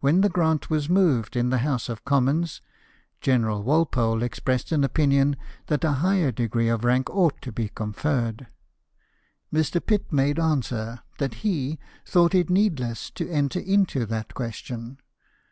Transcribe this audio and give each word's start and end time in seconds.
When 0.00 0.22
the 0.22 0.28
grant 0.28 0.70
was 0.70 0.88
moved 0.90 1.36
in 1.36 1.50
the 1.50 1.58
House 1.58 1.88
of 1.88 2.04
Commons, 2.04 2.60
General 3.20 3.62
Walpole 3.62 4.24
expressed 4.24 4.72
an 4.72 4.82
opinion 4.82 5.36
that 5.68 5.84
a 5.84 5.92
higher 6.02 6.32
degree 6.32 6.68
of 6.68 6.82
rank 6.82 7.08
ought 7.10 7.40
to 7.42 7.52
be 7.52 7.68
conferred. 7.68 8.48
Mr. 9.54 9.80
Pitt 9.80 10.12
made 10.12 10.40
answer 10.40 10.98
that 11.18 11.34
he 11.46 11.78
thought 12.04 12.34
it 12.34 12.50
needless 12.50 13.08
to 13.12 13.30
enter 13.30 13.60
into 13.60 14.04
that 14.04 14.34
question. 14.34 14.98